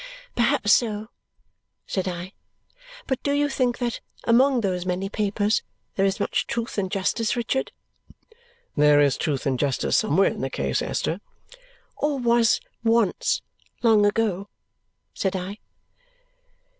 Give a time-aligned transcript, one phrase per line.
[0.35, 1.09] "Perhaps so,"
[1.85, 2.33] said I.
[3.05, 5.61] "But do you think that, among those many papers,
[5.95, 7.71] there is much truth and justice, Richard?"
[8.75, 11.21] "There is truth and justice somewhere in the case, Esther"
[12.01, 13.43] "Or was once,
[13.83, 14.49] long ago,"
[15.13, 15.59] said I.